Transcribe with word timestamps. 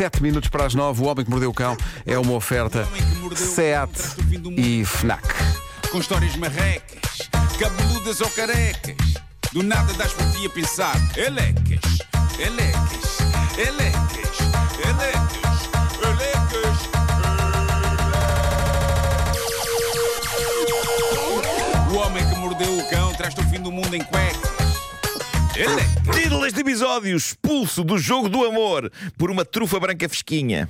7 0.00 0.22
minutos 0.22 0.48
para 0.48 0.64
as 0.64 0.74
9. 0.74 1.02
O 1.02 1.08
Homem 1.08 1.26
que 1.26 1.30
Mordeu 1.30 1.50
o 1.50 1.52
Cão 1.52 1.76
é 2.06 2.18
uma 2.18 2.32
oferta 2.32 2.88
SEAT 3.36 3.92
e 4.56 4.82
FNAC. 4.82 5.22
Com 5.92 5.98
histórias 5.98 6.34
marrecas, 6.36 7.28
cabeludas 7.58 8.22
ou 8.22 8.30
carecas. 8.30 8.96
Do 9.52 9.62
nada 9.62 9.92
das 9.92 10.14
por 10.14 10.24
ti 10.32 10.46
a 10.46 10.48
pensar. 10.48 10.96
Elecas, 11.14 11.98
elecas, 12.38 13.18
elecas, 13.58 14.38
elecas, 14.88 15.68
elecas. 16.02 16.78
O 21.92 21.96
homem 21.98 22.26
que 22.26 22.36
mordeu 22.36 22.78
o 22.78 22.88
cão 22.88 23.12
traz-te 23.12 23.42
o 23.42 23.50
fim 23.50 23.60
do 23.60 23.70
mundo 23.70 23.94
em 23.94 24.02
cuecas. 24.02 24.49
Título 26.10 26.40
deste 26.40 26.60
episódio: 26.60 27.14
Expulso 27.14 27.84
do 27.84 27.98
jogo 27.98 28.30
do 28.30 28.46
amor 28.46 28.90
por 29.18 29.30
uma 29.30 29.44
trufa 29.44 29.78
branca 29.78 30.08
fresquinha. 30.08 30.66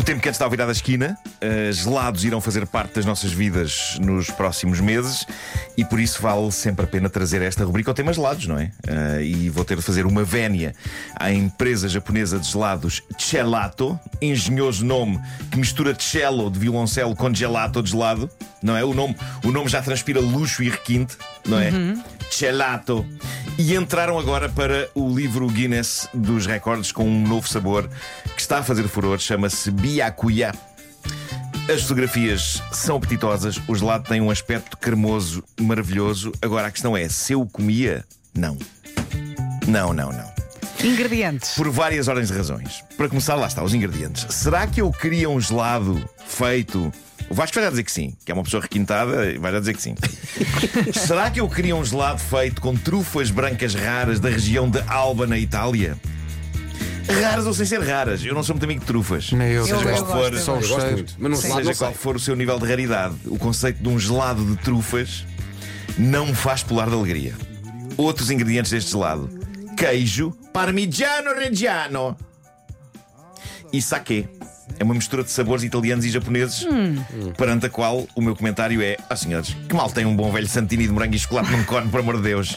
O 0.00 0.02
tempo 0.02 0.18
que 0.22 0.30
antes 0.30 0.36
está 0.36 0.46
a 0.46 0.48
virar 0.48 0.64
da 0.64 0.72
esquina, 0.72 1.18
eh, 1.42 1.70
gelados 1.72 2.24
irão 2.24 2.40
fazer 2.40 2.66
parte 2.66 2.94
das 2.94 3.04
nossas 3.04 3.32
vidas 3.32 3.98
nos 4.00 4.30
próximos 4.30 4.80
meses 4.80 5.26
e 5.76 5.84
por 5.84 6.00
isso 6.00 6.22
vale 6.22 6.50
sempre 6.52 6.86
a 6.86 6.88
pena 6.88 7.10
trazer 7.10 7.42
esta 7.42 7.66
rubrica 7.66 7.90
ao 7.90 7.94
tema 7.94 8.10
gelados, 8.10 8.46
não 8.46 8.58
é? 8.58 8.70
Eh, 8.88 9.24
e 9.24 9.50
vou 9.50 9.62
ter 9.62 9.76
de 9.76 9.82
fazer 9.82 10.06
uma 10.06 10.24
vénia 10.24 10.74
à 11.14 11.30
empresa 11.30 11.86
japonesa 11.86 12.38
de 12.38 12.50
gelados 12.50 13.02
Gelato, 13.18 14.00
engenhoso 14.22 14.86
nome 14.86 15.20
que 15.50 15.58
mistura 15.58 15.94
cello 15.98 16.50
de 16.50 16.58
violoncelo 16.58 17.14
com 17.14 17.32
gelato 17.34 17.82
de 17.82 17.90
gelado, 17.90 18.30
não 18.62 18.74
é? 18.74 18.82
O 18.82 18.94
nome, 18.94 19.14
o 19.44 19.52
nome 19.52 19.68
já 19.68 19.82
transpira 19.82 20.18
luxo 20.18 20.62
e 20.62 20.70
requinte, 20.70 21.18
não 21.46 21.58
é? 21.58 21.70
Gelato. 22.30 23.04
E 23.62 23.76
entraram 23.76 24.18
agora 24.18 24.48
para 24.48 24.88
o 24.94 25.14
livro 25.14 25.46
Guinness 25.46 26.08
dos 26.14 26.46
recordes 26.46 26.92
com 26.92 27.04
um 27.04 27.28
novo 27.28 27.46
sabor 27.46 27.90
que 28.34 28.40
está 28.40 28.60
a 28.60 28.62
fazer 28.62 28.88
furor, 28.88 29.18
chama-se 29.18 29.70
Byakuya. 29.70 30.54
As 31.70 31.82
fotografias 31.82 32.62
são 32.72 32.96
apetitosas, 32.96 33.60
o 33.68 33.74
gelado 33.74 34.08
tem 34.08 34.18
um 34.18 34.30
aspecto 34.30 34.78
cremoso, 34.78 35.44
maravilhoso. 35.60 36.32
Agora 36.40 36.68
a 36.68 36.70
questão 36.70 36.96
é: 36.96 37.06
se 37.10 37.34
eu 37.34 37.46
comia? 37.52 38.02
Não. 38.34 38.56
Não, 39.68 39.92
não, 39.92 40.10
não. 40.10 40.32
Ingredientes. 40.82 41.50
Por 41.50 41.68
várias 41.68 42.08
ordens 42.08 42.28
de 42.28 42.34
razões. 42.38 42.82
Para 42.96 43.10
começar, 43.10 43.34
lá 43.34 43.46
está, 43.46 43.62
os 43.62 43.74
ingredientes. 43.74 44.26
Será 44.34 44.66
que 44.66 44.80
eu 44.80 44.90
queria 44.90 45.28
um 45.28 45.38
gelado 45.38 46.02
feito. 46.26 46.90
O 47.30 47.34
Vasco 47.34 47.54
vai 47.54 47.62
já 47.64 47.70
dizer 47.70 47.84
que 47.84 47.92
sim, 47.92 48.12
que 48.24 48.32
é 48.32 48.34
uma 48.34 48.42
pessoa 48.42 48.60
requintada, 48.60 49.30
e 49.30 49.38
vai 49.38 49.52
já 49.52 49.60
dizer 49.60 49.74
que 49.74 49.80
sim. 49.82 49.94
Será 50.92 51.30
que 51.30 51.40
eu 51.40 51.48
queria 51.48 51.76
um 51.76 51.84
gelado 51.84 52.18
feito 52.20 52.60
com 52.60 52.74
trufas 52.76 53.30
brancas 53.30 53.72
raras 53.72 54.18
da 54.18 54.28
região 54.28 54.68
de 54.68 54.80
Alba, 54.88 55.28
na 55.28 55.38
Itália? 55.38 55.96
Raras 57.22 57.46
ou 57.46 57.54
sem 57.54 57.64
ser 57.66 57.80
raras, 57.82 58.24
eu 58.24 58.34
não 58.34 58.42
sou 58.42 58.54
muito 58.54 58.64
amigo 58.64 58.80
de 58.80 58.86
trufas. 58.86 59.30
Nem 59.32 59.52
eu, 59.52 59.64
Seja 59.64 59.76
eu 59.76 60.04
qual 60.04 60.06
for, 60.06 60.38
só 60.38 60.52
o 60.52 60.56
Eu 60.56 60.60
gosto 60.60 60.80
cheiro. 60.80 60.92
muito. 60.96 61.14
Mas 61.18 61.30
não 61.30 61.36
Sim. 61.38 61.48
seja 61.48 61.70
não 61.70 61.74
qual 61.76 61.90
sei. 61.92 61.98
for 62.00 62.16
o 62.16 62.20
seu 62.20 62.34
nível 62.36 62.58
de 62.58 62.66
raridade, 62.66 63.14
o 63.26 63.38
conceito 63.38 63.80
de 63.80 63.88
um 63.88 63.98
gelado 63.98 64.44
de 64.44 64.56
trufas 64.62 65.24
não 65.96 66.26
me 66.26 66.34
faz 66.34 66.62
pular 66.64 66.88
de 66.88 66.94
alegria. 66.94 67.34
Outros 67.96 68.30
ingredientes 68.30 68.70
deste 68.72 68.90
gelado: 68.90 69.28
queijo, 69.76 70.32
parmigiano 70.52 71.32
reggiano 71.34 72.16
e 73.72 73.80
saquê. 73.80 74.28
É 74.78 74.84
uma 74.84 74.94
mistura 74.94 75.22
de 75.22 75.30
sabores 75.30 75.64
italianos 75.64 76.04
e 76.04 76.10
japoneses, 76.10 76.66
perante 77.36 77.66
a 77.66 77.70
qual 77.70 78.06
o 78.14 78.22
meu 78.22 78.34
comentário 78.34 78.80
é: 78.82 78.96
Ah, 79.08 79.16
senhores, 79.16 79.54
que 79.68 79.74
mal 79.74 79.90
tem 79.90 80.06
um 80.06 80.16
bom 80.16 80.30
velho 80.30 80.48
santini 80.48 80.86
de 80.86 80.92
morango 80.92 81.14
e 81.14 81.18
chocolate 81.18 81.50
num 81.50 81.64
cone, 81.64 81.88
por 81.90 82.00
amor 82.00 82.16
de 82.16 82.22
Deus. 82.22 82.56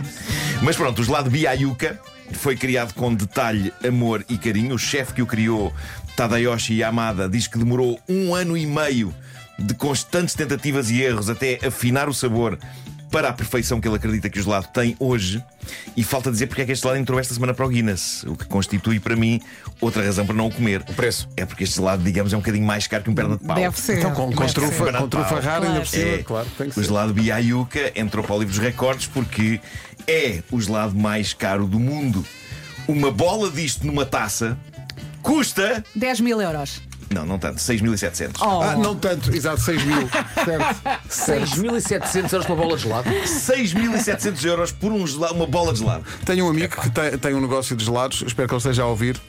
Mas 0.62 0.76
pronto, 0.76 1.00
o 1.00 1.04
gelado 1.04 1.30
Biyayuka 1.30 1.98
foi 2.32 2.56
criado 2.56 2.94
com 2.94 3.14
detalhe, 3.14 3.72
amor 3.86 4.24
e 4.28 4.36
carinho. 4.36 4.74
O 4.74 4.78
chefe 4.78 5.14
que 5.14 5.22
o 5.22 5.26
criou, 5.26 5.72
Tadayoshi 6.16 6.74
Yamada, 6.74 7.28
diz 7.28 7.46
que 7.46 7.58
demorou 7.58 7.98
um 8.08 8.34
ano 8.34 8.56
e 8.56 8.66
meio 8.66 9.14
de 9.58 9.74
constantes 9.74 10.34
tentativas 10.34 10.90
e 10.90 11.02
erros 11.02 11.28
até 11.28 11.58
afinar 11.66 12.08
o 12.08 12.14
sabor 12.14 12.58
para 13.10 13.28
a 13.28 13.32
perfeição 13.32 13.80
que 13.80 13.88
ele 13.88 13.96
acredita 13.96 14.30
que 14.30 14.38
o 14.38 14.42
gelado 14.42 14.68
tem 14.68 14.96
hoje. 14.98 15.42
E 15.96 16.04
falta 16.04 16.30
dizer 16.30 16.46
porque 16.46 16.62
é 16.62 16.64
que 16.66 16.72
este 16.72 16.82
gelado 16.82 17.00
entrou 17.00 17.18
esta 17.18 17.34
semana 17.34 17.52
para 17.52 17.66
o 17.66 17.68
Guinness, 17.68 18.24
o 18.24 18.36
que 18.36 18.44
constitui 18.46 19.00
para 19.00 19.16
mim 19.16 19.40
outra 19.80 20.04
razão 20.04 20.24
para 20.24 20.34
não 20.34 20.46
o 20.46 20.50
comer. 20.50 20.82
O 20.88 20.94
preço. 20.94 21.28
É 21.36 21.44
porque 21.44 21.64
este 21.64 21.76
gelado, 21.76 22.02
digamos, 22.02 22.32
é 22.32 22.36
um 22.36 22.40
bocadinho 22.40 22.64
mais 22.64 22.86
caro 22.86 23.02
que 23.02 23.10
um 23.10 23.14
perna 23.14 23.36
de 23.36 23.44
pau. 23.44 23.56
Deve 23.56 23.80
ser. 23.80 23.98
Então, 23.98 24.12
com, 24.12 24.32
com 24.32 24.40
Deve 24.40 24.54
trufa, 24.54 24.84
ser. 24.84 24.92
com 24.96 25.08
trufa 25.08 25.40
rara 25.40 25.66
ainda 25.66 25.96
É, 25.96 26.22
claro, 26.22 26.48
tem 26.56 26.70
que 26.70 26.78
o 26.78 26.82
gelado 26.82 27.12
Biyayuka 27.12 27.92
entrou 27.94 28.24
para 28.24 28.36
o 28.36 28.38
livro 28.38 28.54
dos 28.54 28.62
recordes 28.62 29.06
porque 29.06 29.60
é 30.06 30.42
o 30.50 30.60
gelado 30.60 30.94
mais 30.94 31.32
caro 31.32 31.66
do 31.66 31.78
mundo. 31.80 32.24
Uma 32.86 33.10
bola 33.10 33.50
disto 33.50 33.86
numa 33.86 34.06
taça 34.06 34.56
custa. 35.22 35.84
10 35.94 36.20
mil 36.20 36.40
euros. 36.40 36.80
Não, 37.12 37.26
não 37.26 37.38
tanto, 37.40 37.56
6.700. 37.58 38.36
Oh. 38.40 38.60
Ah, 38.62 38.76
não 38.76 38.94
tanto, 38.94 39.34
exato, 39.34 39.60
6 39.60 39.82
mil. 39.84 40.08
certo. 40.44 40.80
6.700 41.08 42.32
euros 42.32 42.46
para 42.46 42.54
uma 42.54 42.62
bola 42.62 42.76
de 42.76 42.82
gelado. 42.84 43.10
6.700 43.10 44.44
euros 44.44 44.72
por 44.72 44.92
um 44.92 45.04
gelado, 45.04 45.34
uma 45.34 45.46
bola 45.46 45.72
de 45.72 45.80
gelado. 45.80 46.04
Tenho 46.24 46.46
um 46.46 46.50
amigo 46.50 46.80
que 46.80 46.88
tem, 46.90 47.18
tem 47.18 47.34
um 47.34 47.40
negócio 47.40 47.74
de 47.74 47.84
gelados, 47.84 48.22
espero 48.24 48.46
que 48.48 48.54
ele 48.54 48.58
esteja 48.58 48.82
a 48.82 48.86
ouvir. 48.86 49.20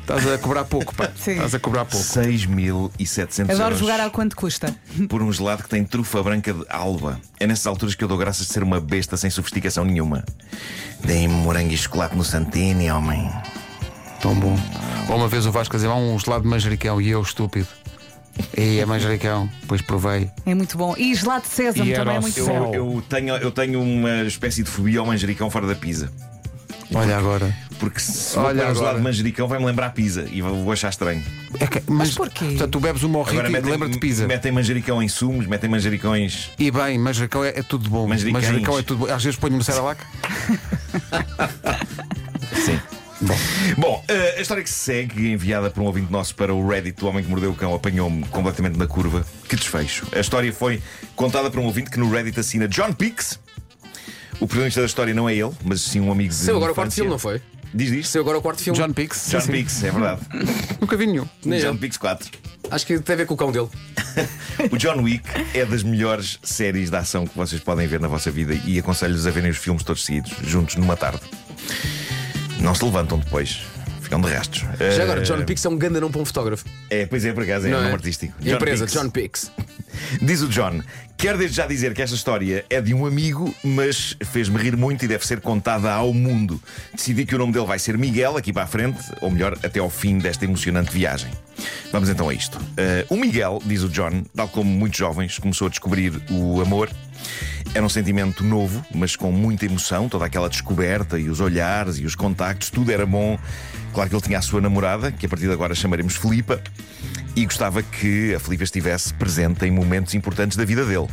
Estás 0.00 0.24
a 0.24 0.38
cobrar 0.38 0.64
pouco, 0.64 0.94
pá. 0.94 1.10
Sim. 1.16 1.32
Estás 1.32 1.54
a 1.54 1.58
cobrar 1.58 1.84
pouco. 1.84 2.06
6.700 2.06 3.50
Adoro 3.50 3.62
euros 3.64 3.78
jogar 3.80 4.00
ao 4.00 4.10
quanto 4.10 4.36
custa. 4.36 4.74
por 5.08 5.20
um 5.20 5.30
gelado 5.32 5.64
que 5.64 5.68
tem 5.68 5.84
trufa 5.84 6.22
branca 6.22 6.54
de 6.54 6.64
alba. 6.70 7.20
É 7.40 7.46
nessas 7.46 7.66
alturas 7.66 7.94
que 7.96 8.04
eu 8.04 8.08
dou 8.08 8.16
graças 8.16 8.46
de 8.46 8.52
ser 8.52 8.62
uma 8.62 8.80
besta 8.80 9.16
sem 9.16 9.28
sofisticação 9.28 9.84
nenhuma. 9.84 10.24
Deem-me 11.04 11.34
morango 11.34 11.72
e 11.72 11.76
chocolate 11.76 12.16
no 12.16 12.24
Santini, 12.24 12.88
homem. 12.90 13.28
Tão 14.20 14.34
bom. 14.34 14.58
Ou 15.08 15.16
uma 15.16 15.28
vez 15.28 15.46
o 15.46 15.52
Vasco 15.52 15.74
dizia, 15.76 15.88
"Ah, 15.90 15.94
um 15.96 16.18
gelado 16.18 16.42
de 16.42 16.48
manjericão 16.48 17.00
e 17.00 17.08
eu, 17.10 17.22
estúpido. 17.22 17.68
E 18.56 18.80
é 18.80 18.86
manjericão, 18.86 19.48
depois 19.62 19.80
provei. 19.80 20.30
É 20.44 20.54
muito 20.54 20.76
bom. 20.76 20.94
E 20.98 21.14
gelado 21.14 21.42
de 21.42 21.48
sésamo 21.48 21.84
E 21.86 21.92
era 21.94 22.00
também 22.04 22.16
é 22.16 22.18
o 22.18 22.22
muito 22.22 22.44
bom. 22.44 22.74
Eu, 22.74 22.92
eu 22.96 23.02
tenho, 23.08 23.34
eu 23.36 23.50
tenho 23.50 23.80
uma 23.82 24.22
espécie 24.24 24.62
de 24.62 24.68
fobia 24.70 25.00
ao 25.00 25.06
manjericão 25.06 25.48
fora 25.50 25.66
da 25.66 25.74
pizza. 25.74 26.12
Olha 26.94 27.16
agora. 27.16 27.54
Porque 27.78 27.98
se 28.00 28.34
for 28.34 28.44
Olha 28.44 28.56
um 28.56 28.58
gelado 28.58 28.78
agora. 28.80 28.96
de 28.98 29.02
manjericão 29.04 29.48
vai-me 29.48 29.64
lembrar 29.66 29.90
pizza 29.90 30.26
e 30.30 30.40
vou 30.42 30.62
vou 30.64 30.72
achar 30.72 30.88
estranho. 30.90 31.22
É 31.58 31.66
que- 31.66 31.82
mas, 31.86 32.14
porquê? 32.14 32.44
Portanto, 32.46 32.70
tu 32.70 32.80
bebes 32.80 33.02
um 33.04 33.08
morrito 33.08 33.40
Agora 33.40 33.58
e 33.58 33.70
lembra-te 33.70 33.94
de 33.94 33.98
pizza. 34.00 34.26
metem 34.26 34.52
manjericão 34.52 35.02
em 35.02 35.08
sumos, 35.08 35.46
metem 35.46 35.68
manjericões. 35.70 36.50
E 36.58 36.70
bem, 36.70 36.98
manjericão 36.98 37.42
é, 37.44 37.48
é 37.58 37.62
tudo 37.62 37.88
bom. 37.90 38.06
Manjericães. 38.06 38.44
Manjericão 38.44 38.78
é 38.78 38.82
tudo 38.82 39.06
bom. 39.06 39.12
Às 39.12 39.24
vezes 39.24 39.38
ponho 39.38 39.56
no 39.56 39.64
Cerelac. 39.64 39.98
Sim. 43.18 43.74
Bom, 43.78 44.04
eh, 44.08 44.34
a 44.38 44.40
história 44.40 44.62
que 44.62 44.68
se 44.68 44.76
segue, 44.76 45.32
enviada 45.32 45.70
por 45.70 45.82
um 45.82 45.86
ouvinte 45.86 46.12
nosso 46.12 46.34
para 46.34 46.52
o 46.52 46.68
Reddit 46.68 47.00
do 47.00 47.06
Homem 47.06 47.24
que 47.24 47.30
Mordeu 47.30 47.50
o 47.50 47.54
Cão, 47.54 47.74
apanhou-me 47.74 48.24
completamente 48.26 48.78
na 48.78 48.86
curva. 48.86 49.24
Que 49.48 49.56
desfecho. 49.56 50.06
A 50.12 50.20
história 50.20 50.52
foi 50.52 50.82
contada 51.14 51.50
por 51.50 51.60
um 51.60 51.64
ouvinte 51.64 51.90
que 51.90 51.98
no 51.98 52.10
Reddit 52.10 52.38
assina 52.38 52.68
John 52.68 52.92
Pix. 52.92 53.38
O 54.38 54.46
protagonista 54.46 54.80
da 54.80 54.86
história 54.86 55.14
não 55.14 55.28
é 55.28 55.34
ele, 55.34 55.52
mas 55.64 55.80
sim 55.80 56.00
um 56.00 56.12
amigo 56.12 56.28
de 56.28 56.34
Saiu 56.34 56.56
agora 56.56 56.72
o 56.72 56.74
quarto 56.74 56.92
filme, 56.92 57.10
não 57.10 57.18
foi? 57.18 57.40
Diz 57.72 57.90
diz. 57.90 58.08
Saiu 58.08 58.22
agora 58.22 58.38
o 58.38 58.42
quarto 58.42 58.62
filme. 58.62 58.78
John 58.78 58.92
Pix. 58.92 59.28
John 59.30 59.40
sim, 59.40 59.46
sim. 59.46 59.52
Pix, 59.52 59.82
é 59.82 59.90
verdade. 59.90 60.20
Nunca 60.80 60.96
vi 60.96 61.06
nenhum. 61.06 61.26
Nem 61.44 61.58
John 61.60 61.68
eu. 61.68 61.78
Pix 61.78 61.96
4. 61.96 62.30
Acho 62.70 62.86
que 62.86 62.98
tem 62.98 63.14
a 63.14 63.16
ver 63.16 63.26
com 63.26 63.34
o 63.34 63.36
cão 63.36 63.50
dele. 63.50 63.68
O 64.72 64.78
John 64.78 65.02
Wick 65.02 65.28
é 65.52 65.66
das 65.66 65.82
melhores 65.82 66.38
séries 66.42 66.88
de 66.88 66.96
ação 66.96 67.26
que 67.26 67.36
vocês 67.36 67.60
podem 67.60 67.86
ver 67.86 68.00
na 68.00 68.08
vossa 68.08 68.30
vida 68.30 68.58
e 68.64 68.78
aconselho-vos 68.78 69.26
a 69.26 69.30
verem 69.30 69.50
os 69.50 69.58
filmes 69.58 69.82
todos 69.82 70.02
seguidos, 70.02 70.32
juntos 70.42 70.76
numa 70.76 70.96
tarde. 70.96 71.20
Não 72.60 72.74
se 72.74 72.84
levantam 72.84 73.18
depois, 73.18 73.60
ficam 74.00 74.20
de 74.20 74.28
rastros. 74.32 74.64
Já 74.96 75.02
agora, 75.04 75.20
Eh, 75.20 75.24
John 75.24 75.44
Pix 75.44 75.64
é 75.64 75.68
um 75.68 75.76
ganda 75.76 76.00
não 76.00 76.10
para 76.10 76.20
um 76.20 76.24
fotógrafo. 76.24 76.64
É, 76.90 77.06
pois 77.06 77.24
é, 77.24 77.32
por 77.32 77.42
acaso, 77.42 77.66
é 77.66 77.70
Não 77.70 77.76
um 77.78 77.80
é? 77.80 77.84
nome 77.84 77.94
artístico. 77.94 78.34
Empresa. 78.44 78.86
John 78.86 79.10
Pix. 79.10 79.50
Diz 80.20 80.42
o 80.42 80.48
John: 80.48 80.82
Quero 81.16 81.38
desde 81.38 81.56
já 81.56 81.66
dizer 81.66 81.94
que 81.94 82.02
esta 82.02 82.14
história 82.14 82.64
é 82.68 82.80
de 82.80 82.92
um 82.92 83.06
amigo, 83.06 83.54
mas 83.64 84.16
fez-me 84.32 84.58
rir 84.58 84.76
muito 84.76 85.04
e 85.04 85.08
deve 85.08 85.26
ser 85.26 85.40
contada 85.40 85.90
ao 85.92 86.12
mundo. 86.12 86.60
Decidi 86.94 87.24
que 87.24 87.34
o 87.34 87.38
nome 87.38 87.52
dele 87.52 87.64
vai 87.66 87.78
ser 87.78 87.96
Miguel, 87.96 88.36
aqui 88.36 88.52
para 88.52 88.64
a 88.64 88.66
frente, 88.66 88.98
ou 89.20 89.30
melhor, 89.30 89.56
até 89.62 89.80
ao 89.80 89.88
fim 89.88 90.18
desta 90.18 90.44
emocionante 90.44 90.92
viagem. 90.92 91.30
Vamos 91.90 92.08
então 92.10 92.28
a 92.28 92.34
isto. 92.34 92.58
Eh, 92.76 93.06
o 93.08 93.16
Miguel, 93.16 93.62
diz 93.64 93.82
o 93.82 93.88
John, 93.88 94.22
tal 94.34 94.48
como 94.48 94.68
muitos 94.70 94.98
jovens, 94.98 95.38
começou 95.38 95.66
a 95.68 95.70
descobrir 95.70 96.20
o 96.30 96.60
amor. 96.60 96.90
Era 97.76 97.84
um 97.84 97.90
sentimento 97.90 98.42
novo, 98.42 98.82
mas 98.94 99.16
com 99.16 99.30
muita 99.30 99.66
emoção, 99.66 100.08
toda 100.08 100.24
aquela 100.24 100.48
descoberta 100.48 101.18
e 101.18 101.28
os 101.28 101.40
olhares 101.40 101.98
e 101.98 102.06
os 102.06 102.14
contactos, 102.14 102.70
tudo 102.70 102.90
era 102.90 103.04
bom. 103.04 103.38
Claro 103.92 104.08
que 104.08 104.16
ele 104.16 104.22
tinha 104.22 104.38
a 104.38 104.40
sua 104.40 104.62
namorada, 104.62 105.12
que 105.12 105.26
a 105.26 105.28
partir 105.28 105.44
de 105.44 105.52
agora 105.52 105.74
chamaremos 105.74 106.16
Filipa, 106.16 106.58
e 107.36 107.44
gostava 107.44 107.82
que 107.82 108.34
a 108.34 108.40
Filipa 108.40 108.64
estivesse 108.64 109.12
presente 109.12 109.66
em 109.66 109.70
momentos 109.70 110.14
importantes 110.14 110.56
da 110.56 110.64
vida 110.64 110.86
dele. 110.86 111.06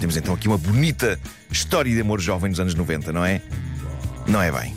Temos 0.00 0.16
então 0.16 0.32
aqui 0.32 0.48
uma 0.48 0.56
bonita 0.56 1.20
história 1.50 1.94
de 1.94 2.00
amor 2.00 2.18
jovem 2.18 2.48
nos 2.48 2.60
anos 2.60 2.74
90, 2.74 3.12
não 3.12 3.22
é? 3.22 3.42
Não 4.26 4.40
é 4.40 4.50
bem. 4.50 4.74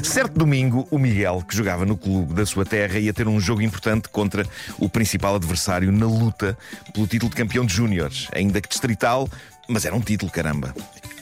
Certo 0.00 0.38
domingo, 0.38 0.86
o 0.92 0.98
Miguel, 1.00 1.42
que 1.42 1.56
jogava 1.56 1.84
no 1.84 1.96
clube 1.96 2.34
da 2.34 2.46
sua 2.46 2.64
terra, 2.64 3.00
ia 3.00 3.12
ter 3.12 3.26
um 3.26 3.40
jogo 3.40 3.62
importante 3.62 4.08
contra 4.08 4.46
o 4.78 4.88
principal 4.88 5.34
adversário 5.34 5.90
na 5.90 6.06
luta 6.06 6.56
pelo 6.94 7.08
título 7.08 7.30
de 7.30 7.36
campeão 7.36 7.66
de 7.66 7.74
júniores, 7.74 8.28
ainda 8.32 8.60
que 8.60 8.68
distrital, 8.68 9.28
mas 9.68 9.84
era 9.84 9.94
um 9.94 10.00
título, 10.00 10.30
caramba. 10.30 10.74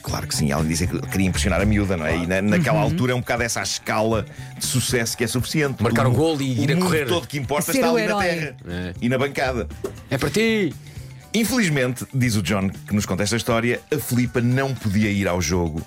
Claro 0.03 0.27
que 0.27 0.35
sim, 0.35 0.51
ela 0.51 0.63
dizia 0.63 0.85
que 0.85 0.99
queria 1.07 1.27
impressionar 1.27 1.59
a 1.61 1.65
miúda, 1.65 1.97
não 1.97 2.05
é? 2.05 2.15
E 2.17 2.27
na- 2.27 2.41
naquela 2.41 2.79
altura 2.79 3.11
é 3.13 3.15
um 3.15 3.21
bocado 3.21 3.41
essa 3.41 3.59
a 3.59 3.63
escala 3.63 4.23
de 4.57 4.63
sucesso 4.65 5.17
que 5.17 5.23
é 5.23 5.27
suficiente. 5.27 5.81
Marcar 5.81 6.05
O- 6.05 6.11
um 6.11 6.13
gol 6.13 6.39
e 6.39 6.61
ir 6.63 6.69
o 6.69 6.73
a 6.73 6.75
mundo 6.75 6.85
correr. 6.85 7.05
todo 7.07 7.27
que 7.27 7.37
importa 7.39 7.71
Ser 7.71 7.79
está 7.79 7.91
o 7.91 7.95
ali 7.97 8.05
na 8.07 8.11
herói. 8.11 8.23
terra 8.23 8.55
É. 8.67 8.93
e 9.01 9.09
na 9.09 9.17
bancada. 9.17 9.67
É 10.09 10.17
para 10.17 10.29
ti! 10.29 10.73
Infelizmente, 11.33 12.05
diz 12.13 12.35
o 12.35 12.41
John 12.41 12.69
que 12.69 12.93
nos 12.95 13.05
conta 13.05 13.23
esta 13.23 13.35
história, 13.35 13.81
a 13.93 13.97
Filipa 13.99 14.39
não 14.39 14.73
podia 14.73 15.09
ir 15.09 15.27
ao 15.27 15.41
jogo. 15.41 15.81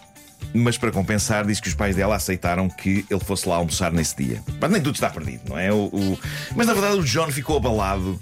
Mas 0.53 0.77
para 0.77 0.91
compensar, 0.91 1.47
diz 1.47 1.61
que 1.61 1.69
os 1.69 1.75
pais 1.75 1.95
dela 1.95 2.17
aceitaram 2.17 2.69
que 2.69 3.05
ele 3.11 3.21
fosse 3.21 3.49
lá 3.49 3.57
almoçar 3.57 3.93
nesse 3.93 4.17
dia. 4.17 4.43
Mas 4.61 4.71
nem 4.71 4.81
tudo 4.83 4.95
está 4.95 5.09
perdido, 5.11 5.43
não 5.49 5.59
é? 5.59 5.73
O, 5.73 5.85
o- 5.93 6.19
Mas 6.57 6.67
na 6.67 6.73
verdade 6.75 6.97
o 6.97 7.05
John 7.05 7.31
ficou 7.31 7.57
abalado 7.57 8.21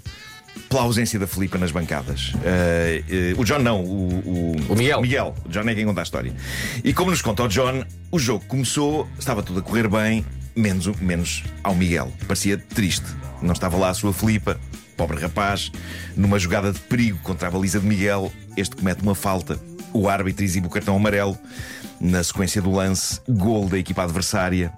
pela 0.69 0.81
ausência 0.83 1.17
da 1.19 1.27
Filipa 1.27 1.57
nas 1.57 1.71
bancadas. 1.71 2.33
Eh, 2.43 3.03
eh, 3.09 3.33
o 3.37 3.43
John 3.43 3.59
não, 3.59 3.83
o, 3.83 4.55
O 4.69 4.75
Miguel. 4.75 5.01
Miguel. 5.01 5.35
O 5.45 5.49
John 5.49 5.61
é 5.69 5.75
quem 5.75 5.85
conta 5.85 6.01
a 6.01 6.03
história. 6.03 6.33
E 6.83 6.93
como 6.93 7.11
nos 7.11 7.21
conta 7.21 7.43
o 7.43 7.47
John, 7.47 7.83
o 8.11 8.19
jogo 8.19 8.43
começou, 8.45 9.07
estava 9.17 9.41
tudo 9.43 9.59
a 9.59 9.61
correr 9.61 9.87
bem, 9.87 10.25
menos, 10.55 10.87
o- 10.87 10.95
menos 11.01 11.43
ao 11.63 11.75
Miguel. 11.75 12.11
Parecia 12.27 12.57
triste. 12.57 13.05
Não 13.41 13.53
estava 13.53 13.77
lá 13.77 13.89
a 13.89 13.93
sua 13.93 14.11
Filipa, 14.13 14.59
pobre 14.95 15.19
rapaz, 15.21 15.71
numa 16.15 16.39
jogada 16.39 16.71
de 16.73 16.79
perigo 16.79 17.19
contra 17.23 17.47
a 17.47 17.51
baliza 17.51 17.79
de 17.79 17.85
Miguel. 17.85 18.31
Este 18.55 18.75
comete 18.75 19.01
uma 19.03 19.15
falta. 19.15 19.59
O 19.93 20.09
árbitro 20.09 20.43
exibe 20.43 20.67
o 20.67 20.69
cartão 20.69 20.95
amarelo. 20.95 21.37
Na 21.99 22.23
sequência 22.23 22.61
do 22.61 22.71
lance, 22.71 23.19
gol 23.27 23.67
da 23.69 23.77
equipa 23.77 24.03
adversária. 24.03 24.71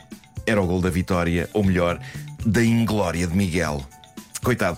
Era 0.46 0.62
o 0.62 0.68
gol 0.68 0.82
da 0.82 0.90
vitória, 0.90 1.50
ou 1.54 1.64
melhor, 1.64 2.00
da 2.46 2.64
inglória 2.64 3.28
de 3.28 3.36
Miguel. 3.36 3.84
Coitado. 4.44 4.78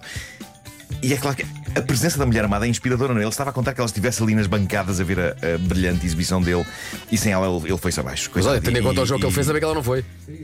E 1.01 1.13
é 1.13 1.17
claro 1.17 1.35
que 1.35 1.45
a 1.75 1.81
presença 1.81 2.17
da 2.17 2.25
mulher 2.25 2.43
amada 2.45 2.65
é 2.65 2.69
inspiradora, 2.69 3.13
não 3.13 3.19
é? 3.21 3.23
Ele 3.23 3.29
estava 3.29 3.49
a 3.49 3.53
contar 3.53 3.73
que 3.73 3.79
ela 3.79 3.87
estivesse 3.87 4.21
ali 4.21 4.35
nas 4.35 4.47
bancadas 4.47 4.99
a 4.99 5.03
ver 5.03 5.19
a, 5.19 5.29
a 5.55 5.57
brilhante 5.57 6.05
exibição 6.05 6.41
dele 6.41 6.65
e 7.11 7.17
sem 7.17 7.31
ela 7.31 7.47
ele, 7.47 7.69
ele 7.69 7.77
foi-se 7.77 7.99
abaixo. 7.99 8.29
Mas 8.35 8.45
olha, 8.45 8.59
tendo 8.61 8.77
em 8.77 8.83
conta 8.83 9.01
o 9.01 9.05
jogo 9.05 9.19
que 9.19 9.25
ele 9.25 9.31
E- 9.31 9.35
fez, 9.35 9.47
saber 9.47 9.59
que 9.59 9.65
ela 9.65 9.73
não 9.75 9.83
foi. 9.83 10.03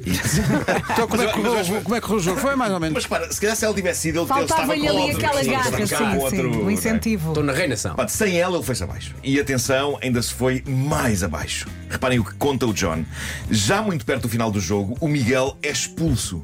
Então 0.91 1.07
como 1.07 1.21
é, 1.21 1.27
que 1.31 1.39
Mas 1.39 1.69
mas 1.69 1.83
como 1.83 1.95
é 1.95 1.99
que 2.01 2.05
correu 2.07 2.19
o 2.19 2.23
jogo? 2.23 2.39
Foi 2.39 2.55
mais 2.55 2.71
ou 2.71 2.79
menos. 2.79 2.93
Mas 2.95 3.05
para, 3.07 3.31
se 3.31 3.39
calhar 3.39 3.55
se 3.55 3.65
ela 3.65 3.73
tivesse 3.73 4.01
sido, 4.01 4.21
ele, 4.21 4.31
ele 4.33 4.41
estava 4.43 4.65
com 4.65 4.71
ali 4.71 4.87
outro, 4.89 5.17
aquela 5.17 5.43
garra, 5.43 5.77
sim, 5.85 6.29
sim, 6.29 6.47
o 6.63 6.71
incentivo. 6.71 7.29
Estou 7.29 7.43
na 7.43 7.53
reinação. 7.53 7.95
Pá, 7.95 8.07
sem 8.07 8.37
ela 8.39 8.55
ele 8.57 8.63
foi-se 8.63 8.83
abaixo. 8.83 9.13
E 9.23 9.39
atenção, 9.39 9.97
ainda 10.01 10.21
se 10.21 10.33
foi 10.33 10.63
mais 10.67 11.23
abaixo. 11.23 11.67
Reparem 11.89 12.19
o 12.19 12.23
que 12.23 12.33
conta 12.35 12.65
o 12.65 12.73
John. 12.73 13.03
Já 13.49 13.81
muito 13.81 14.05
perto 14.05 14.23
do 14.23 14.29
final 14.29 14.51
do 14.51 14.59
jogo, 14.59 14.97
o 14.99 15.07
Miguel 15.07 15.57
é 15.61 15.69
expulso. 15.69 16.43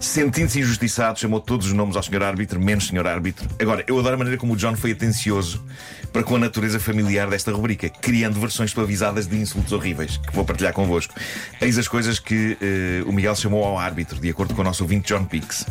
Sentindo-se 0.00 0.58
injustiçado, 0.60 1.18
chamou 1.20 1.40
todos 1.40 1.66
os 1.66 1.72
nomes 1.74 1.94
ao 1.94 2.02
senhor 2.02 2.22
árbitro, 2.22 2.58
menos 2.58 2.86
senhor 2.86 3.06
árbitro. 3.06 3.46
Agora, 3.60 3.84
eu 3.86 3.98
adoro 3.98 4.14
a 4.14 4.18
maneira 4.18 4.38
como 4.38 4.54
o 4.54 4.56
John 4.56 4.74
foi 4.74 4.92
atencioso 4.92 5.62
para 6.10 6.22
com 6.22 6.36
a 6.36 6.38
natureza 6.38 6.80
familiar 6.80 7.28
desta 7.28 7.52
rubrica, 7.52 7.88
criando 7.90 8.40
versões 8.40 8.70
suavizadas 8.70 9.26
de 9.26 9.36
insultos 9.36 9.72
horríveis, 9.72 10.16
que 10.16 10.34
vou 10.34 10.44
partilhar 10.44 10.72
convosco. 10.72 11.14
Eis 11.60 11.76
as 11.76 11.86
coisas 11.86 12.18
que 12.18 12.56
eh, 12.60 13.02
o 13.06 13.12
Miguel 13.12 13.36
chamou 13.36 13.62
ao 13.62 13.78
árbitro, 13.78 14.18
de 14.18 14.30
acordo 14.30 14.54
com 14.54 14.62
o 14.62 14.64
nosso 14.64 14.82
ouvinte 14.82 15.12
John 15.12 15.24
Pix. 15.26 15.66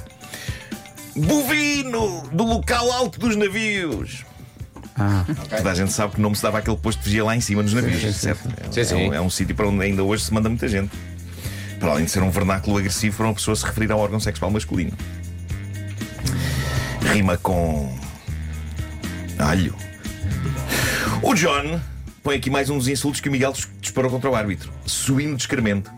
Bovino, 1.16 2.22
do 2.32 2.44
local 2.44 2.92
alto 2.92 3.20
dos 3.20 3.36
navios. 3.36 4.26
Ah, 4.96 5.26
Toda 5.58 5.72
a 5.72 5.76
gente 5.76 5.92
sabe 5.92 6.16
que 6.16 6.22
não 6.22 6.36
se 6.36 6.44
dava 6.44 6.60
aquele 6.60 6.78
posto 6.78 7.00
de 7.00 7.06
vigia 7.06 7.24
lá 7.24 7.36
em 7.36 7.42
cima 7.42 7.64
nos 7.64 7.74
navios, 7.74 8.16
certo? 8.16 8.48
É, 8.60 8.72
Sim, 8.72 8.80
é 8.80 8.84
sim. 8.84 8.96
um, 9.10 9.14
é 9.14 9.22
um 9.22 9.30
sítio 9.30 9.56
para 9.56 9.68
onde 9.68 9.84
ainda 9.84 10.04
hoje 10.04 10.24
se 10.26 10.34
manda 10.34 10.50
muita 10.50 10.68
gente. 10.68 10.92
Para 11.80 11.92
além 11.92 12.06
de 12.06 12.12
ser 12.12 12.22
um 12.24 12.30
vernáculo 12.32 12.78
agressivo 12.78 13.18
para 13.18 13.28
uma 13.28 13.34
pessoa 13.34 13.56
se 13.56 13.66
referir 13.66 13.92
ao 13.92 14.00
órgão 14.00 14.20
sexual 14.20 14.52
masculino. 14.52 14.92
Rima 17.14 17.38
com. 17.38 17.98
alho. 19.38 19.74
O 21.22 21.34
John 21.34 21.80
põe 22.24 22.38
aqui 22.38 22.50
mais 22.50 22.70
um 22.70 22.78
dos 22.78 22.88
insultos 22.88 23.20
que 23.22 23.30
o 23.30 23.32
Miguel 23.32 23.52
dis- 23.54 23.68
disparou 23.82 24.12
contra 24.12 24.30
o 24.30 24.36
árbitro: 24.36 24.72
suíno 24.86 25.36
de 25.36 25.44
excremento. 25.44 25.92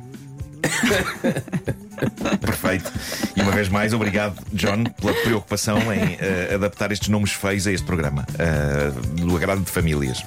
Perfeito. 2.39 2.91
E 3.35 3.41
uma 3.41 3.51
vez 3.51 3.67
mais, 3.69 3.93
obrigado, 3.93 4.35
John, 4.53 4.83
pela 4.99 5.13
preocupação 5.13 5.77
em 5.93 6.17
eh, 6.19 6.51
adaptar 6.55 6.91
estes 6.91 7.09
nomes 7.09 7.31
feios 7.31 7.67
a 7.67 7.71
este 7.71 7.85
programa, 7.85 8.25
eh, 8.37 8.91
do 9.21 9.35
agrado 9.35 9.61
de 9.61 9.69
famílias. 9.71 10.23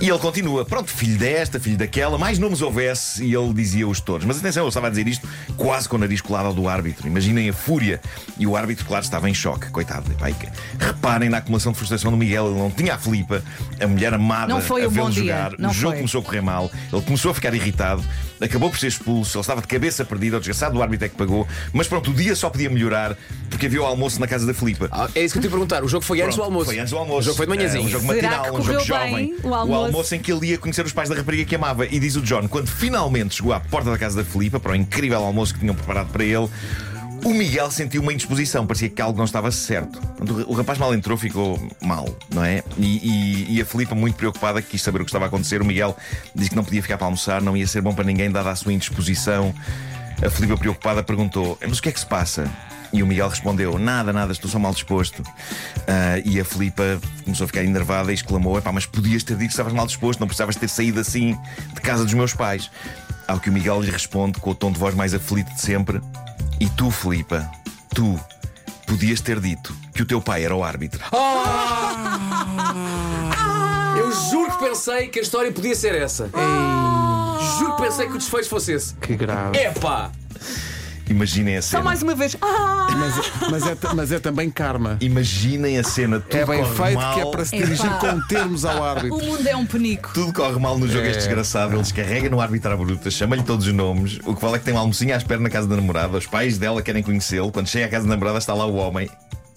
E 0.00 0.08
ele 0.10 0.18
continua: 0.18 0.64
pronto, 0.64 0.90
filho 0.90 1.18
desta, 1.18 1.58
filho 1.58 1.76
daquela, 1.78 2.18
mais 2.18 2.38
nomes 2.38 2.60
houvesse, 2.60 3.24
e 3.24 3.34
ele 3.34 3.52
dizia-os 3.54 4.00
todos. 4.00 4.26
Mas 4.26 4.38
atenção, 4.38 4.64
ele 4.64 4.68
estava 4.68 4.88
a 4.88 4.90
dizer 4.90 5.08
isto 5.08 5.26
quase 5.56 5.88
com 5.88 5.96
o 5.96 5.98
nariz 5.98 6.20
colado 6.20 6.46
ao 6.46 6.54
do 6.54 6.68
árbitro. 6.68 7.06
Imaginem 7.06 7.48
a 7.48 7.52
fúria. 7.52 8.00
E 8.38 8.46
o 8.46 8.56
árbitro, 8.56 8.84
claro, 8.84 9.02
estava 9.04 9.28
em 9.30 9.34
choque, 9.34 9.70
coitado. 9.70 10.10
Pai, 10.16 10.34
reparem 10.78 11.28
na 11.30 11.38
acumulação 11.38 11.72
de 11.72 11.78
frustração 11.78 12.10
do 12.10 12.16
Miguel. 12.16 12.46
Ele 12.50 12.58
não 12.58 12.70
tinha 12.70 12.94
a 12.94 12.98
Filipa, 12.98 13.42
a 13.80 13.86
mulher 13.86 14.12
amada, 14.12 14.52
Não 14.52 14.60
foi 14.60 14.84
a 14.84 14.88
um 14.88 14.90
vê-lo 14.90 15.10
dia. 15.10 15.22
jogar. 15.22 15.52
Não 15.58 15.70
o 15.70 15.72
jogo 15.72 15.92
foi. 15.92 15.98
começou 15.98 16.20
a 16.20 16.24
correr 16.24 16.40
mal, 16.42 16.70
ele 16.92 17.02
começou 17.02 17.30
a 17.30 17.34
ficar 17.34 17.54
irritado, 17.54 18.04
acabou 18.40 18.68
por 18.70 18.78
ser 18.78 18.88
expulso, 18.88 19.38
ele 19.38 19.40
estava 19.40 19.60
de 19.62 19.66
cabeça 19.66 20.04
perdida, 20.04 20.36
o 20.36 20.40
desgraçado 20.40 20.74
do 20.74 20.82
árbitro 20.82 21.06
é 21.06 21.08
que 21.08 21.16
pagou. 21.16 21.48
Mas 21.72 21.88
pronto, 21.88 22.10
o 22.10 22.14
dia 22.14 22.36
só 22.36 22.50
podia 22.50 22.68
melhorar 22.68 23.16
porque 23.56 23.66
havia 23.66 23.82
o 23.82 23.86
almoço 23.86 24.20
na 24.20 24.26
casa 24.26 24.46
da 24.46 24.52
Filipa. 24.54 24.88
Ah, 24.92 25.08
é 25.14 25.24
isso 25.24 25.32
que 25.32 25.38
eu 25.38 25.42
te 25.42 25.46
ia 25.46 25.50
perguntar. 25.50 25.82
O 25.82 25.88
jogo 25.88 26.04
foi 26.04 26.20
antes 26.20 26.36
do 26.36 26.42
Pronto, 26.42 26.52
almoço. 26.52 26.66
Foi 26.66 26.78
antes 26.78 26.90
do 26.90 26.98
almoço. 26.98 27.18
O 27.18 27.22
jogo 27.22 27.36
foi 27.38 27.46
de 27.46 27.56
manhãzinho. 27.56 27.82
É, 27.84 27.86
um 27.86 27.88
jogo 27.90 28.06
Será 28.06 28.28
matinal, 28.30 28.44
que 28.44 28.50
um 28.50 28.54
jogo 28.64 28.66
correu 28.66 28.80
jovem. 28.84 29.14
bem 29.14 29.36
o 29.42 29.54
almoço? 29.54 30.14
em 30.14 30.18
que 30.20 30.30
ele 30.32 30.46
ia 30.48 30.58
conhecer 30.58 30.84
os 30.84 30.92
pais 30.92 31.08
da 31.08 31.14
rapariga 31.14 31.44
que 31.44 31.54
amava. 31.54 31.86
E 31.86 31.98
diz 31.98 32.16
o 32.16 32.20
John, 32.22 32.46
quando 32.48 32.68
finalmente 32.68 33.34
chegou 33.36 33.52
à 33.52 33.60
porta 33.60 33.90
da 33.90 33.98
casa 33.98 34.22
da 34.22 34.24
Filipa 34.28 34.60
para 34.60 34.72
o 34.72 34.76
incrível 34.76 35.18
almoço 35.24 35.54
que 35.54 35.60
tinham 35.60 35.74
preparado 35.74 36.08
para 36.12 36.22
ele. 36.22 36.48
O 37.24 37.30
Miguel 37.30 37.70
sentiu 37.70 38.02
uma 38.02 38.12
indisposição, 38.12 38.66
parecia 38.66 38.88
que 38.90 39.00
algo 39.02 39.16
não 39.16 39.24
estava 39.24 39.50
certo. 39.50 39.98
O 40.46 40.52
rapaz 40.52 40.78
mal 40.78 40.94
entrou, 40.94 41.16
ficou 41.16 41.58
mal, 41.80 42.06
não 42.32 42.44
é? 42.44 42.62
E, 42.78 42.84
e- 42.84 43.56
e 43.56 43.60
a 43.60 43.64
Filipa, 43.64 43.94
muito 43.94 44.14
preocupada, 44.16 44.60
quis 44.60 44.80
saber 44.82 45.00
o 45.00 45.04
que 45.04 45.08
estava 45.08 45.24
a 45.24 45.28
acontecer. 45.28 45.60
O 45.62 45.64
Miguel 45.64 45.96
disse 46.34 46.50
que 46.50 46.56
não 46.56 46.62
podia 46.62 46.82
ficar 46.82 46.98
para 46.98 47.06
almoçar, 47.06 47.40
não 47.40 47.56
ia 47.56 47.66
ser 47.66 47.80
bom 47.80 47.94
para 47.94 48.04
ninguém, 48.04 48.30
dada 48.30 48.50
a 48.50 48.54
sua 48.54 48.72
indisposição. 48.72 49.52
A 50.24 50.30
Filipa, 50.30 50.56
preocupada, 50.58 51.02
perguntou: 51.02 51.58
Mas 51.66 51.78
o 51.78 51.82
que 51.82 51.88
é 51.88 51.92
que 51.92 51.98
se 51.98 52.06
passa? 52.06 52.48
E 52.92 53.02
o 53.02 53.06
Miguel 53.06 53.28
respondeu: 53.28 53.78
Nada, 53.78 54.12
nada, 54.12 54.32
estou 54.32 54.50
só 54.50 54.58
mal 54.58 54.72
disposto. 54.72 55.22
Ah, 55.86 56.20
e 56.24 56.40
a 56.40 56.44
Filipa 56.44 56.98
começou 57.24 57.44
a 57.44 57.46
ficar 57.48 57.64
enervada 57.64 58.10
e 58.10 58.14
exclamou: 58.14 58.56
Epá, 58.58 58.72
mas 58.72 58.86
podias 58.86 59.22
ter 59.22 59.34
dito 59.34 59.46
que 59.48 59.52
estavas 59.52 59.72
mal 59.72 59.86
disposto, 59.86 60.20
não 60.20 60.26
precisavas 60.26 60.56
ter 60.56 60.68
saído 60.68 61.00
assim 61.00 61.36
de 61.74 61.80
casa 61.80 62.04
dos 62.04 62.14
meus 62.14 62.32
pais. 62.32 62.70
Ao 63.26 63.40
que 63.40 63.50
o 63.50 63.52
Miguel 63.52 63.80
lhe 63.82 63.90
responde 63.90 64.38
com 64.38 64.50
o 64.50 64.54
tom 64.54 64.70
de 64.70 64.78
voz 64.78 64.94
mais 64.94 65.12
aflito 65.14 65.52
de 65.54 65.60
sempre: 65.60 66.00
E 66.60 66.68
tu, 66.70 66.90
Filipa, 66.90 67.50
tu 67.94 68.18
podias 68.86 69.20
ter 69.20 69.40
dito 69.40 69.76
que 69.92 70.02
o 70.02 70.06
teu 70.06 70.20
pai 70.20 70.44
era 70.44 70.54
o 70.54 70.62
árbitro. 70.62 71.02
Eu 73.98 74.12
juro 74.30 74.52
que 74.52 74.64
pensei 74.68 75.08
que 75.08 75.18
a 75.18 75.22
história 75.22 75.50
podia 75.50 75.74
ser 75.74 75.94
essa. 75.94 76.30
Juro 77.58 77.76
que 77.76 77.82
pensei 77.82 78.06
que 78.06 78.14
o 78.14 78.18
desfecho 78.18 78.48
fosse 78.48 78.72
esse. 78.72 78.94
que 78.94 79.16
grave. 79.16 79.58
Epá! 79.58 80.10
Imaginem 81.08 81.56
a 81.56 81.62
Só 81.62 81.68
cena. 81.70 81.82
mais 81.84 82.02
uma 82.02 82.14
vez. 82.14 82.36
Ah! 82.42 82.86
Mas, 82.98 83.50
mas, 83.50 83.66
é, 83.66 83.76
mas 83.94 84.12
é 84.12 84.18
também 84.18 84.50
karma. 84.50 84.96
Imaginem 85.00 85.78
a 85.78 85.84
cena. 85.84 86.18
Tudo 86.20 86.36
É 86.36 86.44
bem 86.46 86.62
corre 86.62 86.74
feito 86.84 86.98
mal. 86.98 87.14
que 87.14 87.20
é 87.20 87.30
para 87.30 87.44
se 87.44 87.56
Epá. 87.56 87.64
dirigir 87.66 87.90
com 87.98 88.20
termos 88.26 88.64
ao 88.64 88.80
O 88.80 88.82
árbitro. 88.82 89.18
mundo 89.18 89.46
é 89.46 89.56
um 89.56 89.66
penico. 89.66 90.10
Tudo 90.12 90.32
corre 90.32 90.58
mal 90.58 90.78
no 90.78 90.88
jogo, 90.88 91.04
É. 91.04 91.10
este 91.10 91.18
desgraçado. 91.20 91.74
Ele 91.74 91.82
descarrega 91.82 92.28
no 92.28 92.40
árbitro 92.40 92.72
à 92.72 92.76
bruta, 92.76 93.10
chama-lhe 93.10 93.42
todos 93.42 93.66
os 93.66 93.72
nomes. 93.72 94.18
O 94.24 94.34
que 94.34 94.40
vale 94.42 94.56
é 94.56 94.58
que 94.58 94.64
tem 94.64 94.74
uma 94.74 94.80
almocinha 94.80 95.14
à 95.14 95.18
espera 95.18 95.40
na 95.40 95.50
casa 95.50 95.68
da 95.68 95.76
namorada. 95.76 96.16
Os 96.18 96.26
pais 96.26 96.58
dela 96.58 96.82
querem 96.82 97.02
conhecê-lo. 97.02 97.52
Quando 97.52 97.68
chega 97.68 97.86
à 97.86 97.88
casa 97.88 98.04
da 98.04 98.10
namorada, 98.10 98.38
está 98.38 98.54
lá 98.54 98.66
o 98.66 98.74
homem. 98.74 99.08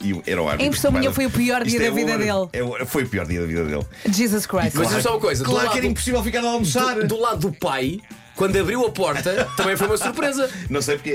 E 0.01 0.13
o- 0.13 0.23
era 0.25 0.41
o 0.41 0.45
árbitro. 0.45 0.63
A 0.63 0.67
impressão 0.67 0.91
minha 0.93 1.11
foi 1.11 1.25
o 1.25 1.29
pior 1.29 1.61
Isto 1.65 1.77
dia 1.77 1.87
é 1.87 1.89
da 1.89 1.95
vida 1.95 2.17
dele. 2.17 2.47
É 2.81 2.85
foi 2.85 3.03
o 3.03 3.09
pior 3.09 3.25
dia 3.25 3.41
da 3.41 3.47
vida 3.47 3.65
dele. 3.65 3.85
Jesus 4.09 4.45
Christ. 4.45 4.71
Mas 4.75 4.89
diz 4.89 5.03
só 5.03 5.11
uma 5.11 5.19
coisa: 5.19 5.43
Claro 5.43 5.59
lado, 5.65 5.71
que 5.73 5.77
era 5.77 5.87
impossível 5.87 6.23
ficar 6.23 6.39
a 6.43 6.47
almoçar. 6.47 6.95
do, 6.95 7.07
do 7.07 7.19
lado 7.19 7.39
do 7.39 7.51
pai, 7.51 7.99
quando 8.39 8.55
abriu 8.57 8.85
a 8.85 8.89
porta, 8.89 9.45
também 9.57 9.75
foi 9.75 9.85
uma 9.87 9.97
surpresa. 9.97 10.49
Não 10.69 10.81
sei 10.81 10.95
porque 10.95 11.09
é, 11.09 11.13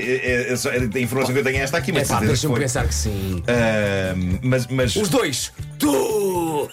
é- 0.49 0.53
é 0.53 0.55
só- 0.55 0.69
é- 0.69 0.77
a 0.77 0.99
informação 0.99 1.33
que 1.33 1.39
eu 1.39 1.43
tenho 1.43 1.57
é 1.57 1.61
esta 1.61 1.75
aqui, 1.79 1.91
mas 1.91 2.03
É 2.03 2.05
pá, 2.05 2.19
certeza 2.19 2.25
que 2.25 2.27
deixa-me 2.27 2.53
foi. 2.53 2.61
pensar 2.61 2.87
que 2.87 2.93
sim. 2.93 3.43
Ah, 3.47 4.13
mas, 4.43 4.67
mas 4.67 4.95
Os 4.95 5.09
dois! 5.09 5.51
Tu! 5.79 6.69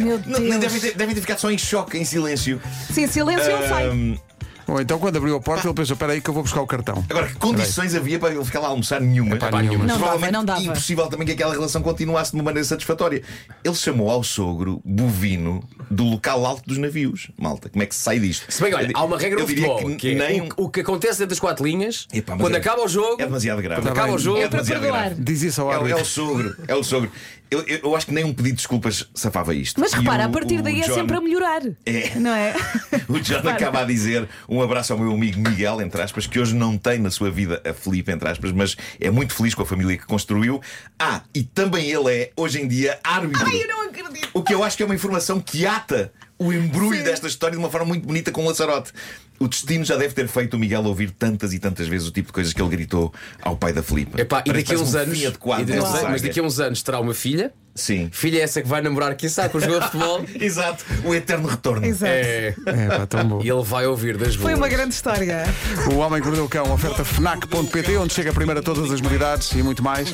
Meu 0.00 0.18
não, 0.26 0.40
devem, 0.40 0.58
Deus. 0.58 0.80
ter, 0.80 0.94
devem 0.96 1.14
ter 1.14 1.20
ficado 1.20 1.38
só 1.38 1.50
em 1.50 1.58
choque, 1.58 1.98
em 1.98 2.04
silêncio. 2.06 2.58
Sim, 2.92 3.06
silêncio 3.06 3.44
sai. 3.68 3.88
Ah, 3.88 4.29
Ou 4.70 4.80
então 4.80 4.98
quando 4.98 5.16
abriu 5.16 5.36
a 5.36 5.40
porta 5.40 5.66
ele 5.66 5.74
pensou: 5.74 5.94
espera 5.94 6.12
aí 6.12 6.20
que 6.20 6.28
eu 6.30 6.34
vou 6.34 6.42
buscar 6.42 6.60
o 6.60 6.66
cartão. 6.66 7.04
Agora, 7.10 7.26
que 7.26 7.34
condições 7.36 7.94
havia 7.94 8.18
para 8.18 8.34
ele 8.34 8.44
ficar 8.44 8.60
lá 8.60 8.68
a 8.68 8.70
almoçar? 8.70 9.00
Nenhuma. 9.00 9.34
Epá, 9.36 9.50
nenhuma. 9.62 9.84
Não 9.84 9.98
dava, 9.98 10.30
não 10.30 10.44
dava. 10.44 10.62
impossível 10.62 11.06
também 11.08 11.26
que 11.26 11.32
aquela 11.32 11.52
relação 11.52 11.82
continuasse 11.82 12.30
de 12.32 12.36
uma 12.36 12.44
maneira 12.44 12.66
satisfatória. 12.66 13.22
Ele 13.64 13.74
chamou 13.74 14.10
ao 14.10 14.22
sogro 14.22 14.80
bovino 14.84 15.62
do 15.90 16.04
local 16.04 16.44
alto 16.46 16.62
dos 16.68 16.78
navios. 16.78 17.30
Malta, 17.38 17.68
como 17.68 17.82
é 17.82 17.86
que 17.86 17.94
se 17.94 18.00
sai 18.02 18.18
disto? 18.20 18.46
Se 18.52 18.62
bem, 18.62 18.72
olha, 18.74 18.90
há 18.94 19.04
uma 19.04 19.18
regra 19.18 19.38
Eu 19.40 19.42
no 19.42 19.48
diria 19.48 19.66
futebol 19.68 19.90
que 19.90 19.96
que, 19.96 20.10
é 20.12 20.28
nem 20.28 20.42
o, 20.42 20.48
o 20.56 20.68
que 20.70 20.80
acontece 20.80 21.18
dentro 21.18 21.30
das 21.30 21.40
quatro 21.40 21.64
linhas, 21.64 22.06
Epá, 22.12 22.34
mas 22.34 22.42
quando 22.42 22.54
é- 22.54 22.58
acaba 22.58 22.84
o 22.84 22.88
jogo, 22.88 23.20
É 23.20 23.24
demasiado 23.26 23.60
grave. 23.62 23.82
quando 23.82 23.92
acaba 23.92 24.12
o 24.12 24.18
jogo, 24.18 24.38
é 24.38 24.42
É 24.42 24.48
para 24.48 24.62
demasiado 24.62 24.80
perdoar. 24.82 25.04
grave. 25.06 25.22
Diz 25.22 25.42
isso 25.42 25.60
ao 25.62 25.68
É, 25.68 25.70
o- 25.70 25.72
é 25.72 25.82
árbitro. 25.92 26.02
o 26.02 26.04
sogro, 26.06 26.56
é 26.68 26.74
o 26.74 26.82
sogro. 26.84 27.10
Eu, 27.50 27.62
eu- 27.66 27.80
eu 27.82 27.96
acho 27.96 28.06
que 28.06 28.14
nem 28.14 28.22
um 28.24 28.32
pedido 28.32 28.50
de 28.52 28.56
desculpas 28.58 29.08
safava 29.12 29.52
isto. 29.52 29.80
Mas 29.80 29.92
E 29.92 29.96
repara, 29.96 30.22
o- 30.22 30.26
a 30.26 30.28
partir 30.28 30.60
o 30.60 30.62
daí 30.62 30.80
é 30.82 30.86
John- 30.86 30.94
sempre 30.94 31.16
a 31.16 31.20
melhorar. 31.20 31.62
É. 31.84 32.14
Não 32.16 32.30
é? 32.32 32.54
O 33.08 33.18
John 33.18 33.38
acaba 33.48 33.80
a 33.80 33.84
dizer 33.84 34.28
um 34.48 34.59
abraço 34.62 34.92
ao 34.92 34.98
meu 34.98 35.12
amigo 35.12 35.40
Miguel, 35.40 35.80
entre 35.80 36.00
aspas, 36.02 36.26
que 36.26 36.38
hoje 36.38 36.54
não 36.54 36.76
tem 36.76 36.98
na 36.98 37.10
sua 37.10 37.30
vida 37.30 37.60
a 37.64 37.72
Felipe, 37.72 38.10
entre 38.12 38.28
aspas, 38.28 38.52
mas 38.52 38.76
é 39.00 39.10
muito 39.10 39.34
feliz 39.34 39.54
com 39.54 39.62
a 39.62 39.66
família 39.66 39.96
que 39.96 40.06
construiu. 40.06 40.60
Ah, 40.98 41.22
e 41.34 41.42
também 41.42 41.90
ele 41.90 42.12
é, 42.12 42.30
hoje 42.36 42.60
em 42.60 42.68
dia, 42.68 42.98
árbitro. 43.02 43.46
Ai, 43.46 43.62
eu 43.62 43.68
não 43.68 43.82
acredito. 43.82 44.28
O 44.32 44.42
que 44.42 44.54
eu 44.54 44.62
acho 44.62 44.76
que 44.76 44.82
é 44.82 44.86
uma 44.86 44.94
informação 44.94 45.40
que 45.40 45.66
ata 45.66 46.12
o 46.40 46.52
embrulho 46.52 47.04
desta 47.04 47.26
história 47.26 47.52
de 47.52 47.58
uma 47.58 47.70
forma 47.70 47.86
muito 47.86 48.06
bonita 48.06 48.32
com 48.32 48.42
o 48.42 48.46
Lanzarote. 48.46 48.92
O 49.38 49.46
destino 49.46 49.84
já 49.84 49.96
deve 49.96 50.14
ter 50.14 50.26
feito 50.26 50.54
o 50.54 50.58
Miguel 50.58 50.82
ouvir 50.84 51.10
tantas 51.10 51.52
e 51.52 51.58
tantas 51.58 51.86
vezes 51.86 52.08
o 52.08 52.10
tipo 52.10 52.28
de 52.28 52.32
coisas 52.32 52.52
que 52.52 52.60
ele 52.60 52.70
gritou 52.70 53.12
ao 53.42 53.56
pai 53.56 53.74
da 53.74 53.82
Filipa. 53.82 54.20
Epá, 54.20 54.42
e 54.46 54.52
daqui 54.52 54.74
a 54.74 54.78
uns 54.78 54.94
um 54.94 54.98
anos. 54.98 55.26
adequado 55.26 55.60
e 55.60 55.64
daqui 55.64 55.80
uns 55.80 56.02
mas 56.02 56.22
daqui 56.22 56.40
a 56.40 56.42
uns 56.42 56.60
anos 56.60 56.82
terá 56.82 56.98
uma 56.98 57.14
filha. 57.14 57.52
Sim. 57.80 58.08
Filha 58.12 58.42
essa 58.42 58.60
que 58.62 58.68
vai 58.68 58.80
namorar, 58.82 59.14
quem 59.14 59.28
sabe, 59.28 59.52
jogadores 59.54 59.86
de 59.86 59.90
futebol. 59.92 60.24
Exato, 60.40 60.84
o 61.04 61.14
eterno 61.14 61.48
retorno. 61.48 61.84
Exato. 61.86 62.12
É, 62.12 62.54
É, 62.66 62.86
pá, 62.98 63.06
tão 63.06 63.24
bom. 63.26 63.40
e 63.42 63.48
ele 63.50 63.62
vai 63.62 63.86
ouvir 63.86 64.16
das 64.16 64.34
Foi 64.34 64.46
boas. 64.52 64.58
uma 64.58 64.68
grande 64.68 64.94
história. 64.94 65.44
O 65.92 65.96
Homem 65.96 66.20
que 66.20 66.26
Mordeu 66.26 66.44
o 66.44 66.48
Cão, 66.48 66.70
oferta 66.72 67.04
FNAC.pt, 67.04 67.96
onde 67.96 68.12
chega 68.14 68.32
primeiro 68.32 68.60
a 68.60 68.62
todas 68.62 68.90
as 68.90 69.00
novidades 69.00 69.50
e 69.52 69.62
muito 69.62 69.82
mais. 69.82 70.10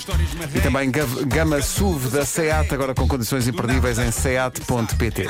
E 0.54 0.60
também 0.60 0.90
Gama 1.26 1.60
SUV 1.60 2.08
da 2.10 2.24
SEAT, 2.24 2.72
agora 2.72 2.94
com 2.94 3.06
condições 3.08 3.46
imperdíveis 3.48 3.98
em 3.98 4.10
SEAT.pt. 4.10 5.28